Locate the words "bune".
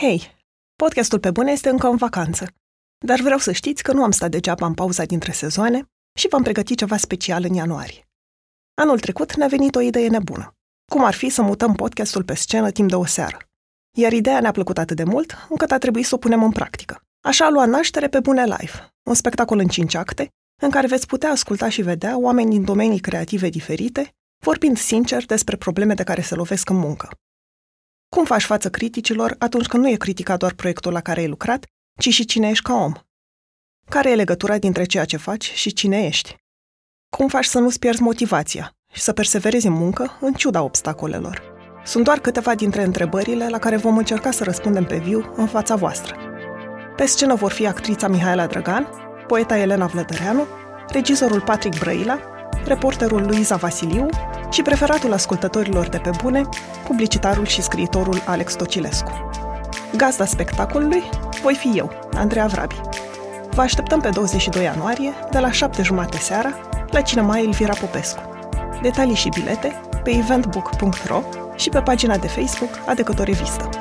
1.30-1.52, 18.20-18.44, 56.22-56.48